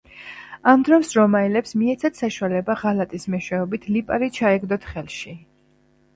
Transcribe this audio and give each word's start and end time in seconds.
ამ 0.71 0.85
დროს 0.85 1.11
რომაელებს 1.17 1.75
მიეცათ 1.81 2.17
საშუალება 2.21 2.77
ღალატის 2.81 3.29
მეშვეობით 3.35 3.87
ლიპარი 3.93 4.33
ჩაეგდოთ 4.41 4.91
ხელში. 4.97 5.37